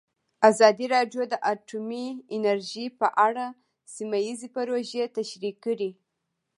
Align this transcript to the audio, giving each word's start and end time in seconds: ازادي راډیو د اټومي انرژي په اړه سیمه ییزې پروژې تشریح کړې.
ازادي 0.49 0.85
راډیو 0.95 1.21
د 1.29 1.33
اټومي 1.51 2.05
انرژي 2.35 2.85
په 2.99 3.07
اړه 3.27 3.45
سیمه 3.93 4.17
ییزې 4.25 4.47
پروژې 4.55 5.03
تشریح 5.17 5.55
کړې. 5.65 5.89